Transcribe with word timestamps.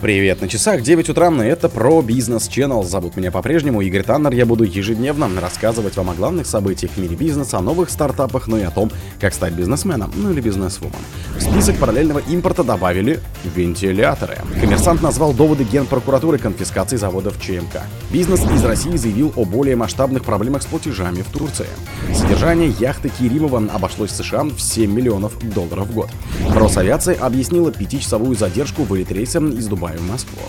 Привет, 0.00 0.40
на 0.40 0.46
часах 0.46 0.82
9 0.82 1.08
утра, 1.08 1.28
и 1.28 1.48
это 1.48 1.68
про 1.68 2.00
бизнес 2.02 2.48
Channel. 2.48 2.84
Зовут 2.84 3.16
меня 3.16 3.32
по-прежнему 3.32 3.80
Игорь 3.80 4.04
Таннер. 4.04 4.32
Я 4.32 4.46
буду 4.46 4.62
ежедневно 4.62 5.28
рассказывать 5.40 5.96
вам 5.96 6.10
о 6.10 6.14
главных 6.14 6.46
событиях 6.46 6.92
в 6.92 6.98
мире 6.98 7.16
бизнеса, 7.16 7.58
о 7.58 7.62
новых 7.62 7.90
стартапах, 7.90 8.46
ну 8.46 8.58
и 8.58 8.62
о 8.62 8.70
том, 8.70 8.92
как 9.20 9.34
стать 9.34 9.54
бизнесменом, 9.54 10.12
ну 10.14 10.30
или 10.30 10.40
бизнесвумен. 10.40 10.94
В 11.36 11.42
список 11.42 11.78
параллельного 11.78 12.20
импорта 12.20 12.62
добавили 12.62 13.18
вентиляторы. 13.56 14.38
Коммерсант 14.60 15.02
назвал 15.02 15.32
доводы 15.32 15.64
генпрокуратуры 15.64 16.38
конфискации 16.38 16.96
заводов 16.96 17.40
ЧМК. 17.40 17.82
Бизнес 18.12 18.44
из 18.52 18.64
России 18.64 18.96
заявил 18.96 19.32
о 19.34 19.44
более 19.44 19.74
масштабных 19.74 20.22
проблемах 20.22 20.62
с 20.62 20.66
платежами 20.66 21.22
в 21.22 21.36
Турции. 21.36 21.66
Содержание 22.14 22.72
яхты 22.78 23.08
Киримова 23.08 23.64
обошлось 23.74 24.12
США 24.12 24.44
в 24.44 24.60
7 24.60 24.92
миллионов 24.92 25.36
долларов 25.52 25.88
в 25.88 25.94
год. 25.94 26.10
Росавиация 26.54 27.16
объяснила 27.16 27.72
пятичасовую 27.72 28.36
задержку 28.36 28.84
вылет 28.84 29.10
рейса 29.10 29.40
из 29.40 29.66
Дубая 29.66 29.87
в 29.96 30.08
Москву. 30.08 30.42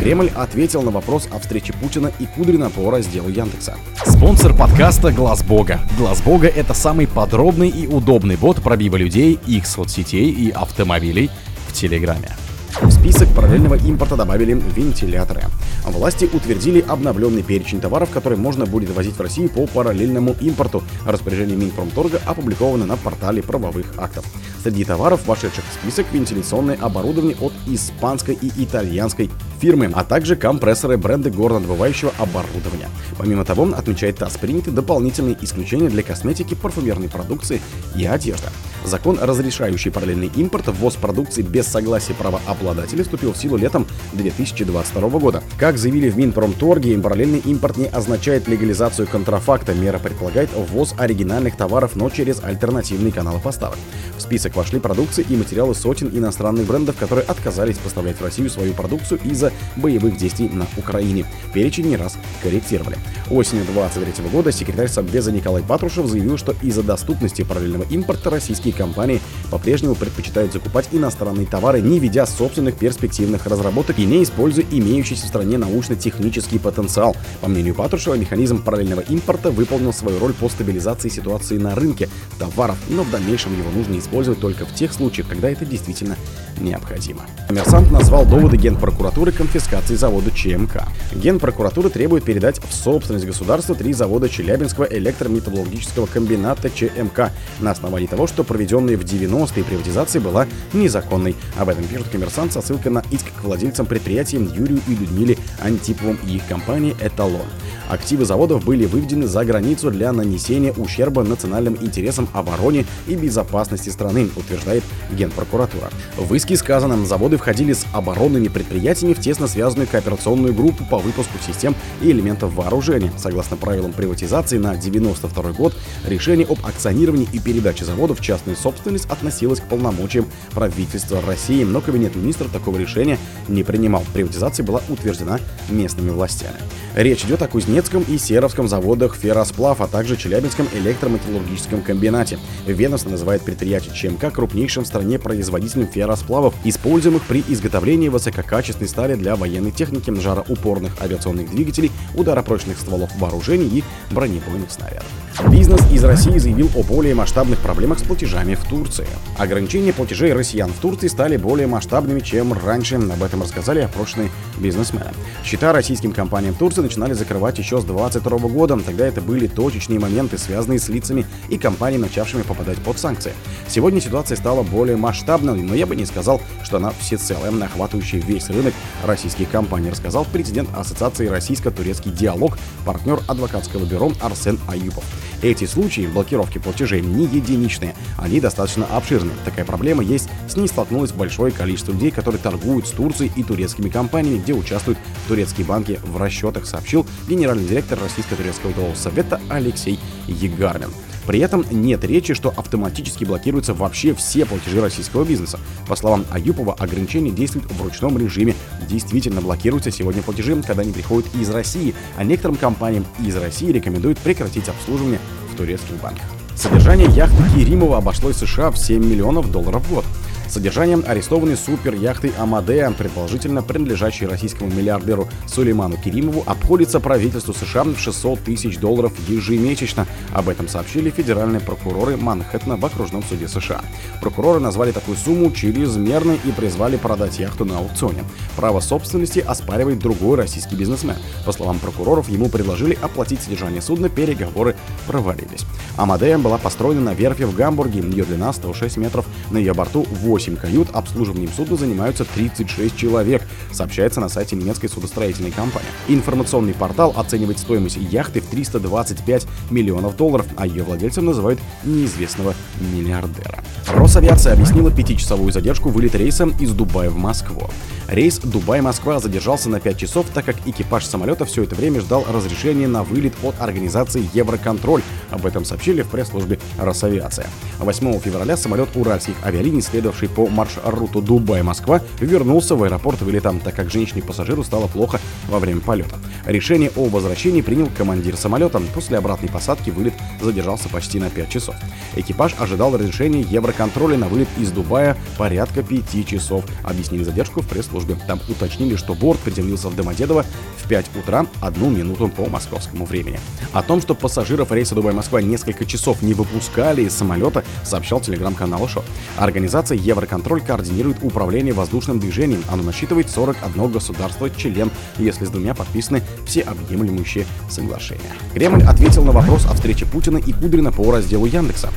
Кремль 0.00 0.30
ответил 0.34 0.82
на 0.82 0.90
вопрос 0.90 1.28
о 1.30 1.38
встрече 1.38 1.72
Путина 1.72 2.10
и 2.18 2.26
Кудрина 2.26 2.70
по 2.70 2.90
разделу 2.90 3.28
Яндекса. 3.28 3.76
Спонсор 4.04 4.56
подкаста 4.56 5.12
Глаз 5.12 5.42
Бога. 5.42 5.80
Глаз 5.96 6.20
Бога 6.22 6.48
это 6.48 6.74
самый 6.74 7.06
подробный 7.06 7.68
и 7.68 7.86
удобный 7.86 8.36
бот 8.36 8.62
пробива 8.62 8.96
людей, 8.96 9.38
их 9.46 9.66
соцсетей 9.66 10.30
и 10.30 10.50
автомобилей 10.50 11.30
в 11.68 11.72
Телеграме. 11.72 12.30
В 12.78 12.90
список 12.90 13.28
параллельного 13.34 13.74
импорта 13.74 14.16
добавили 14.16 14.52
вентиляторы. 14.52 15.42
Власти 15.84 16.28
утвердили 16.32 16.84
обновленный 16.86 17.42
перечень 17.42 17.80
товаров, 17.80 18.10
которые 18.10 18.38
можно 18.38 18.64
будет 18.64 18.90
возить 18.90 19.16
в 19.16 19.20
Россию 19.20 19.50
по 19.50 19.66
параллельному 19.66 20.36
импорту. 20.40 20.82
Распоряжение 21.04 21.56
Минпромторга 21.56 22.20
опубликовано 22.24 22.86
на 22.86 22.96
портале 22.96 23.42
правовых 23.42 23.86
актов. 23.98 24.24
Среди 24.62 24.84
товаров, 24.84 25.26
вошедших 25.26 25.64
в 25.64 25.74
список, 25.74 26.06
вентиляционное 26.12 26.78
оборудование 26.80 27.36
от 27.40 27.52
испанской 27.66 28.38
и 28.40 28.50
итальянской 28.64 29.30
фирмы, 29.60 29.90
а 29.92 30.04
также 30.04 30.36
компрессоры 30.36 30.96
бренда 30.96 31.30
горнодобывающего 31.30 32.12
оборудования. 32.18 32.88
Помимо 33.18 33.44
того, 33.44 33.68
отмечает 33.76 34.16
ТАСС, 34.16 34.38
приняты 34.38 34.70
дополнительные 34.70 35.36
исключения 35.40 35.88
для 35.88 36.02
косметики, 36.02 36.54
парфюмерной 36.54 37.08
продукции 37.08 37.60
и 37.94 38.06
одежды. 38.06 38.48
Закон, 38.84 39.18
разрешающий 39.20 39.90
параллельный 39.90 40.30
импорт, 40.34 40.68
ввоз 40.68 40.96
продукции 40.96 41.42
без 41.42 41.66
согласия 41.66 42.14
правообладателей, 42.14 43.02
вступил 43.02 43.34
в 43.34 43.36
силу 43.36 43.58
летом 43.58 43.86
2022 44.14 45.08
года. 45.18 45.42
Как 45.58 45.76
заявили 45.76 46.08
в 46.08 46.16
Минпромторге, 46.16 46.98
параллельный 46.98 47.40
импорт 47.40 47.76
не 47.76 47.86
означает 47.86 48.48
легализацию 48.48 49.06
контрафакта. 49.06 49.74
Мера 49.74 49.98
предполагает 49.98 50.50
ввоз 50.54 50.94
оригинальных 50.96 51.56
товаров, 51.56 51.94
но 51.94 52.08
через 52.08 52.42
альтернативные 52.42 53.12
каналы 53.12 53.38
поставок. 53.40 53.78
В 54.16 54.22
список 54.22 54.56
вошли 54.56 54.80
продукции 54.80 55.24
и 55.28 55.36
материалы 55.36 55.74
сотен 55.74 56.08
иностранных 56.08 56.66
брендов, 56.66 56.96
которые 56.96 57.26
отказались 57.26 57.78
поставлять 57.78 58.18
в 58.18 58.24
Россию 58.24 58.48
свою 58.48 58.72
продукцию 58.72 59.20
из-за 59.24 59.49
боевых 59.76 60.16
действий 60.16 60.48
на 60.48 60.66
Украине. 60.76 61.24
Перечень 61.52 61.86
не 61.86 61.96
раз 61.96 62.16
корректировали. 62.42 62.96
Осенью 63.30 63.64
2023 63.64 64.28
года 64.30 64.52
секретарь 64.52 64.88
Совбеза 64.88 65.32
Николай 65.32 65.62
Патрушев 65.62 66.06
заявил, 66.06 66.36
что 66.36 66.54
из-за 66.62 66.82
доступности 66.82 67.42
параллельного 67.42 67.84
импорта 67.90 68.30
российские 68.30 68.72
компании 68.74 69.20
по-прежнему 69.50 69.94
предпочитают 69.94 70.52
закупать 70.52 70.88
иностранные 70.92 71.46
товары, 71.46 71.80
не 71.80 71.98
ведя 71.98 72.26
собственных 72.26 72.76
перспективных 72.76 73.46
разработок 73.46 73.98
и 73.98 74.04
не 74.04 74.22
используя 74.22 74.64
имеющийся 74.70 75.26
в 75.26 75.28
стране 75.28 75.58
научно-технический 75.58 76.58
потенциал. 76.58 77.16
По 77.40 77.48
мнению 77.48 77.74
Патрушева, 77.74 78.14
механизм 78.14 78.62
параллельного 78.62 79.00
импорта 79.00 79.50
выполнил 79.50 79.92
свою 79.92 80.18
роль 80.18 80.32
по 80.32 80.48
стабилизации 80.48 81.08
ситуации 81.08 81.58
на 81.58 81.74
рынке 81.74 82.08
товаров, 82.38 82.76
но 82.88 83.02
в 83.02 83.10
дальнейшем 83.10 83.56
его 83.56 83.70
нужно 83.70 83.98
использовать 83.98 84.40
только 84.40 84.66
в 84.66 84.74
тех 84.74 84.92
случаях, 84.92 85.28
когда 85.28 85.50
это 85.50 85.64
действительно 85.64 86.16
необходимо. 86.58 87.22
Коммерсант 87.48 87.90
назвал 87.90 88.24
доводы 88.26 88.56
Генпрокуратуры 88.56 89.32
конфискации 89.40 89.94
завода 89.94 90.30
ЧМК. 90.30 90.82
Генпрокуратура 91.14 91.88
требует 91.88 92.24
передать 92.24 92.58
в 92.62 92.74
собственность 92.74 93.24
государства 93.24 93.74
три 93.74 93.94
завода 93.94 94.28
Челябинского 94.28 94.84
электрометаллургического 94.84 96.04
комбината 96.04 96.68
ЧМК 96.68 97.32
на 97.58 97.70
основании 97.70 98.06
того, 98.06 98.26
что 98.26 98.44
проведенная 98.44 98.98
в 98.98 99.00
90-е 99.00 99.64
приватизация 99.64 100.20
была 100.20 100.46
незаконной. 100.74 101.36
Об 101.58 101.70
этом 101.70 101.84
пишет 101.84 102.08
коммерсант 102.10 102.52
со 102.52 102.60
ссылкой 102.60 102.92
на 102.92 103.02
иск 103.10 103.32
к 103.34 103.42
владельцам 103.42 103.86
предприятия 103.86 104.36
Юрию 104.36 104.82
и 104.86 104.94
Людмиле 104.94 105.38
Антиповым 105.62 106.18
и 106.26 106.36
их 106.36 106.46
компании 106.46 106.94
«Эталон». 107.00 107.46
Активы 107.88 108.24
заводов 108.24 108.64
были 108.64 108.84
выведены 108.86 109.26
за 109.26 109.44
границу 109.44 109.90
для 109.90 110.12
нанесения 110.12 110.72
ущерба 110.72 111.24
национальным 111.24 111.76
интересам 111.80 112.28
обороне 112.32 112.86
и 113.08 113.16
безопасности 113.16 113.88
страны, 113.88 114.28
утверждает 114.36 114.84
Генпрокуратура. 115.10 115.90
В 116.16 116.32
иске 116.34 116.56
сказано, 116.56 117.04
заводы 117.04 117.36
входили 117.36 117.72
с 117.72 117.84
оборонными 117.92 118.46
предприятиями 118.46 119.14
в 119.14 119.20
тесно 119.30 119.46
связанную 119.46 119.86
кооперационную 119.86 120.52
группу 120.52 120.84
по 120.84 120.98
выпуску 120.98 121.38
систем 121.46 121.76
и 122.02 122.10
элементов 122.10 122.52
вооружения. 122.52 123.12
Согласно 123.16 123.56
правилам 123.56 123.92
приватизации 123.92 124.58
на 124.58 124.74
92 124.74 125.52
год, 125.52 125.72
решение 126.04 126.48
об 126.48 126.58
акционировании 126.66 127.28
и 127.32 127.38
передаче 127.38 127.84
заводов 127.84 128.18
в 128.18 128.22
частную 128.24 128.56
собственность 128.56 129.08
относилось 129.08 129.60
к 129.60 129.68
полномочиям 129.68 130.26
правительства 130.50 131.22
России, 131.24 131.62
но 131.62 131.80
Кабинет 131.80 132.16
министров 132.16 132.50
такого 132.50 132.76
решения 132.76 133.18
не 133.46 133.62
принимал. 133.62 134.02
Приватизация 134.12 134.66
была 134.66 134.82
утверждена 134.88 135.38
местными 135.68 136.10
властями. 136.10 136.56
Речь 136.96 137.24
идет 137.24 137.40
о 137.42 137.46
Кузнецком 137.46 138.04
и 138.08 138.18
Серовском 138.18 138.66
заводах 138.66 139.14
«Ферросплав», 139.14 139.80
а 139.80 139.86
также 139.86 140.16
Челябинском 140.16 140.66
электрометаллургическом 140.74 141.82
комбинате. 141.82 142.40
Ведомство 142.66 143.10
называет 143.10 143.42
предприятие 143.42 143.94
ЧМК 143.94 144.32
крупнейшим 144.32 144.82
в 144.82 144.88
стране 144.88 145.20
производителем 145.20 145.86
ферросплавов, 145.86 146.52
используемых 146.64 147.22
при 147.26 147.44
изготовлении 147.46 148.08
высококачественной 148.08 148.88
стали 148.88 149.14
для 149.20 149.36
военной 149.36 149.70
техники, 149.70 150.10
жароупорных 150.10 151.00
авиационных 151.00 151.50
двигателей, 151.50 151.92
ударопрочных 152.14 152.78
стволов 152.78 153.10
вооружений 153.18 153.68
и 153.68 153.84
бронебойных 154.12 154.70
снарядов. 154.70 155.06
Бизнес 155.48 155.80
из 155.90 156.04
России 156.04 156.36
заявил 156.38 156.68
о 156.74 156.82
более 156.82 157.14
масштабных 157.14 157.60
проблемах 157.60 157.98
с 157.98 158.02
платежами 158.02 158.54
в 158.54 158.64
Турции. 158.64 159.06
Ограничения 159.38 159.92
платежей 159.92 160.32
россиян 160.32 160.70
в 160.70 160.78
Турции 160.80 161.08
стали 161.08 161.36
более 161.36 161.66
масштабными, 161.66 162.20
чем 162.20 162.52
раньше. 162.52 162.96
Об 162.96 163.22
этом 163.22 163.42
рассказали 163.42 163.80
опрошенные 163.80 164.30
бизнесмены. 164.58 165.12
Счета 165.44 165.72
российским 165.72 166.12
компаниям 166.12 166.54
Турции 166.54 166.82
начинали 166.82 167.12
закрывать 167.12 167.58
еще 167.58 167.80
с 167.80 167.84
2022 167.84 168.48
года. 168.48 168.76
Тогда 168.78 169.06
это 169.06 169.20
были 169.20 169.46
точечные 169.46 170.00
моменты, 170.00 170.36
связанные 170.36 170.78
с 170.78 170.88
лицами 170.88 171.24
и 171.48 171.58
компаниями, 171.58 172.02
начавшими 172.02 172.42
попадать 172.42 172.78
под 172.78 172.98
санкции. 172.98 173.32
Сегодня 173.68 174.00
ситуация 174.00 174.36
стала 174.36 174.62
более 174.62 174.96
масштабной, 174.96 175.62
но 175.62 175.74
я 175.74 175.86
бы 175.86 175.94
не 175.94 176.06
сказал, 176.06 176.40
что 176.64 176.78
она 176.78 176.90
всецело 176.98 177.50
охватывающая 177.64 178.20
весь 178.20 178.48
рынок 178.48 178.74
российских 179.04 179.50
компаний, 179.50 179.90
рассказал 179.90 180.26
президент 180.30 180.68
Ассоциации 180.74 181.26
Российско-Турецкий 181.26 182.12
диалог, 182.12 182.58
партнер 182.84 183.20
адвокатского 183.28 183.84
бюро 183.84 184.12
Арсен 184.20 184.58
Аюпов. 184.68 185.04
Эти 185.42 185.64
случаи 185.64 186.06
блокировки 186.06 186.58
платежей 186.58 187.00
не 187.00 187.24
единичные, 187.24 187.94
они 188.18 188.40
достаточно 188.40 188.86
обширны. 188.86 189.32
Такая 189.44 189.64
проблема 189.64 190.02
есть, 190.02 190.28
с 190.48 190.56
ней 190.56 190.68
столкнулось 190.68 191.12
большое 191.12 191.52
количество 191.52 191.92
людей, 191.92 192.10
которые 192.10 192.40
торгуют 192.40 192.86
с 192.86 192.90
Турцией 192.90 193.32
и 193.36 193.42
турецкими 193.42 193.88
компаниями, 193.88 194.38
где 194.38 194.52
участвуют 194.52 194.98
турецкие 195.28 195.66
банки 195.66 195.98
в 196.02 196.16
расчетах, 196.16 196.66
сообщил 196.66 197.06
генеральный 197.28 197.66
директор 197.66 197.98
Российско-турецкого 198.00 198.72
долларового 198.72 198.96
совета 198.96 199.40
Алексей 199.48 199.98
Егармин. 200.26 200.90
При 201.26 201.38
этом 201.40 201.64
нет 201.70 202.04
речи, 202.04 202.34
что 202.34 202.52
автоматически 202.56 203.24
блокируются 203.24 203.74
вообще 203.74 204.14
все 204.14 204.46
платежи 204.46 204.80
российского 204.80 205.24
бизнеса. 205.24 205.58
По 205.86 205.96
словам 205.96 206.24
Аюпова, 206.30 206.74
ограничения 206.74 207.30
действуют 207.30 207.70
в 207.70 207.82
ручном 207.82 208.18
режиме. 208.18 208.54
Действительно 208.88 209.40
блокируются 209.40 209.90
сегодня 209.90 210.22
платежи, 210.22 210.60
когда 210.62 210.82
они 210.82 210.92
приходят 210.92 211.32
из 211.34 211.50
России, 211.50 211.94
а 212.16 212.24
некоторым 212.24 212.56
компаниям 212.56 213.06
из 213.24 213.36
России 213.36 213.70
рекомендуют 213.70 214.18
прекратить 214.18 214.68
обслуживание 214.68 215.20
в 215.52 215.56
турецких 215.56 215.96
банках. 216.02 216.24
Содержание 216.56 217.08
яхты 217.08 217.42
Керимова 217.54 217.98
обошлось 217.98 218.36
США 218.36 218.70
в 218.70 218.76
7 218.76 219.02
миллионов 219.02 219.50
долларов 219.50 219.82
в 219.86 219.94
год 219.94 220.04
содержанием 220.52 221.04
арестованной 221.06 221.56
супер-яхты 221.56 222.32
«Амадея», 222.38 222.90
предположительно 222.90 223.62
принадлежащей 223.62 224.26
российскому 224.26 224.70
миллиардеру 224.70 225.28
Сулейману 225.46 225.96
Керимову, 225.96 226.42
обходится 226.46 227.00
правительству 227.00 227.54
США 227.54 227.84
в 227.84 227.98
600 227.98 228.40
тысяч 228.40 228.78
долларов 228.78 229.12
ежемесячно. 229.28 230.06
Об 230.32 230.48
этом 230.48 230.68
сообщили 230.68 231.10
федеральные 231.10 231.60
прокуроры 231.60 232.16
Манхэттена 232.16 232.76
в 232.76 232.84
окружном 232.84 233.22
суде 233.22 233.48
США. 233.48 233.80
Прокуроры 234.20 234.60
назвали 234.60 234.92
такую 234.92 235.16
сумму 235.16 235.50
чрезмерной 235.52 236.40
и 236.44 236.50
призвали 236.50 236.96
продать 236.96 237.38
яхту 237.38 237.64
на 237.64 237.78
аукционе. 237.78 238.24
Право 238.56 238.80
собственности 238.80 239.38
оспаривает 239.38 240.00
другой 240.00 240.36
российский 240.36 240.74
бизнесмен. 240.76 241.16
По 241.46 241.52
словам 241.52 241.78
прокуроров, 241.78 242.28
ему 242.28 242.48
предложили 242.48 242.98
оплатить 243.00 243.40
содержание 243.40 243.80
судна, 243.80 244.08
переговоры 244.08 244.76
провалились. 245.06 245.64
«Амадея» 245.96 246.38
была 246.38 246.58
построена 246.58 247.00
на 247.00 247.14
верфи 247.14 247.44
в 247.44 247.54
Гамбурге, 247.54 248.00
ее 248.00 248.24
длина 248.24 248.52
106 248.52 248.96
метров, 248.96 249.26
на 249.50 249.58
ее 249.58 249.74
борту 249.74 250.06
8 250.10 250.39
8 250.40 250.56
кают, 250.56 250.88
обслуживанием 250.94 251.50
судна 251.54 251.76
занимаются 251.76 252.24
36 252.24 252.96
человек, 252.96 253.42
сообщается 253.72 254.20
на 254.20 254.30
сайте 254.30 254.56
немецкой 254.56 254.88
судостроительной 254.88 255.50
компании. 255.50 255.86
Информационный 256.08 256.72
портал 256.72 257.12
оценивает 257.14 257.58
стоимость 257.58 257.98
яхты 257.98 258.40
в 258.40 258.46
325 258.46 259.46
миллионов 259.70 260.16
долларов, 260.16 260.46
а 260.56 260.66
ее 260.66 260.82
владельцем 260.82 261.26
называют 261.26 261.60
неизвестного 261.84 262.54
миллиардера. 262.80 263.62
Росавиация 263.86 264.54
объяснила 264.54 264.90
пятичасовую 264.90 265.52
задержку 265.52 265.90
вылета 265.90 266.16
рейса 266.16 266.48
из 266.58 266.72
Дубая 266.72 267.10
в 267.10 267.16
Москву. 267.16 267.68
Рейс 268.10 268.40
Дубай-Москва 268.40 269.20
задержался 269.20 269.68
на 269.68 269.78
5 269.78 269.96
часов, 269.96 270.26
так 270.34 270.44
как 270.44 270.56
экипаж 270.66 271.04
самолета 271.04 271.44
все 271.44 271.62
это 271.62 271.76
время 271.76 272.00
ждал 272.00 272.26
разрешения 272.28 272.88
на 272.88 273.04
вылет 273.04 273.34
от 273.44 273.60
организации 273.60 274.28
Евроконтроль. 274.34 275.02
Об 275.30 275.46
этом 275.46 275.64
сообщили 275.64 276.02
в 276.02 276.08
пресс-службе 276.08 276.58
Росавиация. 276.76 277.46
8 277.78 278.18
февраля 278.18 278.56
самолет 278.56 278.88
уральских 278.96 279.34
авиалиний, 279.44 279.80
следовавший 279.80 280.28
по 280.34 280.46
маршруту 280.46 281.20
Дубай-Москва, 281.20 282.00
вернулся 282.20 282.76
в 282.76 282.82
аэропорт 282.82 283.20
вылета, 283.22 283.54
так 283.62 283.74
как 283.74 283.90
женщине-пассажиру 283.90 284.64
стало 284.64 284.86
плохо 284.86 285.20
во 285.48 285.58
время 285.58 285.80
полета. 285.80 286.16
Решение 286.46 286.90
о 286.96 287.06
возвращении 287.08 287.60
принял 287.60 287.88
командир 287.96 288.36
самолета. 288.36 288.80
После 288.94 289.18
обратной 289.18 289.48
посадки 289.48 289.90
вылет 289.90 290.14
задержался 290.40 290.88
почти 290.88 291.18
на 291.18 291.30
5 291.30 291.48
часов. 291.48 291.74
Экипаж 292.16 292.54
ожидал 292.58 292.96
разрешения 292.96 293.42
Евроконтроля 293.42 294.16
на 294.16 294.28
вылет 294.28 294.48
из 294.58 294.70
Дубая 294.70 295.16
порядка 295.36 295.82
5 295.82 296.26
часов. 296.26 296.64
Объяснили 296.82 297.24
задержку 297.24 297.62
в 297.62 297.68
пресс-службе. 297.68 298.16
Там 298.26 298.40
уточнили, 298.48 298.96
что 298.96 299.14
борт 299.14 299.40
приземлился 299.40 299.88
в 299.88 299.96
Домодедово 299.96 300.44
в 300.78 300.88
5 300.88 301.06
утра, 301.16 301.46
одну 301.60 301.90
минуту 301.90 302.28
по 302.28 302.46
московскому 302.46 303.04
времени. 303.04 303.38
О 303.72 303.82
том, 303.82 304.00
что 304.00 304.14
пассажиров 304.14 304.72
рейса 304.72 304.94
Дубай-Москва 304.94 305.42
несколько 305.42 305.84
часов 305.84 306.22
не 306.22 306.34
выпускали 306.34 307.02
из 307.02 307.14
самолета, 307.14 307.64
сообщал 307.84 308.20
телеграм-канал 308.20 308.88
ШО. 308.88 309.04
Организация 309.36 309.96
Евроконтроль 310.20 310.60
координирует 310.60 311.16
управление 311.22 311.72
воздушным 311.72 312.20
движением. 312.20 312.62
Оно 312.70 312.82
насчитывает 312.82 313.30
41 313.30 313.90
государство-член, 313.90 314.90
если 315.16 315.46
с 315.46 315.48
двумя 315.48 315.74
подписаны 315.74 316.20
все 316.44 316.60
объемлющие 316.60 317.46
соглашения. 317.70 318.20
Кремль 318.52 318.82
ответил 318.82 319.24
на 319.24 319.32
вопрос 319.32 319.64
о 319.64 319.72
встрече 319.72 320.04
Путина 320.04 320.36
и 320.36 320.52
Кудрина 320.52 320.92
по 320.92 321.10
разделу 321.10 321.46
Яндекса. 321.46 321.88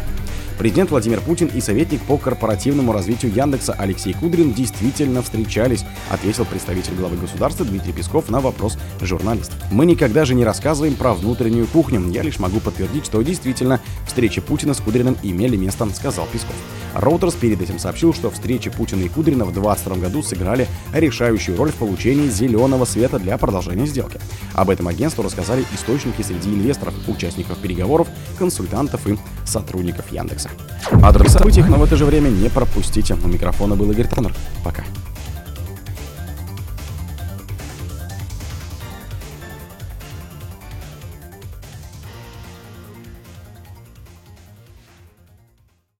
Президент 0.57 0.91
Владимир 0.91 1.19
Путин 1.19 1.47
и 1.47 1.59
советник 1.59 2.01
по 2.03 2.17
корпоративному 2.17 2.93
развитию 2.93 3.33
Яндекса 3.33 3.73
Алексей 3.73 4.13
Кудрин 4.13 4.53
действительно 4.53 5.21
встречались, 5.21 5.83
ответил 6.09 6.45
представитель 6.45 6.95
главы 6.95 7.17
государства 7.17 7.65
Дмитрий 7.65 7.91
Песков 7.91 8.29
на 8.29 8.39
вопрос 8.39 8.77
журналистов. 9.01 9.57
Мы 9.69 9.85
никогда 9.85 10.23
же 10.23 10.33
не 10.33 10.45
рассказываем 10.45 10.95
про 10.95 11.13
внутреннюю 11.13 11.67
кухню. 11.67 12.01
Я 12.09 12.21
лишь 12.21 12.39
могу 12.39 12.61
подтвердить, 12.61 13.05
что 13.05 13.21
действительно 13.21 13.81
встречи 14.07 14.39
Путина 14.39 14.73
с 14.73 14.79
Кудриным 14.79 15.17
имели 15.23 15.57
место, 15.57 15.89
сказал 15.93 16.25
Песков. 16.31 16.55
Reuters 16.93 17.33
перед 17.35 17.61
этим 17.61 17.79
сообщил, 17.79 18.13
что 18.13 18.29
встречи 18.29 18.69
Путина 18.69 19.03
и 19.03 19.09
Кудрина 19.09 19.45
в 19.45 19.53
2022 19.53 19.95
году 19.97 20.23
сыграли 20.23 20.67
решающую 20.93 21.57
роль 21.57 21.71
в 21.71 21.75
получении 21.75 22.29
зеленого 22.29 22.85
света 22.85 23.19
для 23.19 23.37
продолжения 23.37 23.85
сделки. 23.85 24.19
Об 24.53 24.69
этом 24.69 24.87
агентству 24.87 25.23
рассказали 25.23 25.65
источники 25.73 26.21
среди 26.21 26.49
инвесторов, 26.49 26.93
участников 27.07 27.57
переговоров, 27.57 28.07
консультантов 28.37 29.07
и 29.07 29.17
сотрудников 29.45 30.11
Яндекса. 30.11 30.49
О 30.91 31.11
других 31.11 31.31
событиях, 31.31 31.67
но 31.69 31.77
в 31.77 31.83
это 31.83 31.95
же 31.95 32.05
время 32.05 32.29
не 32.29 32.49
пропустите. 32.49 33.15
У 33.23 33.27
микрофона 33.27 33.75
был 33.75 33.91
Игорь 33.91 34.07
Таннер. 34.07 34.33
Пока. 34.63 34.83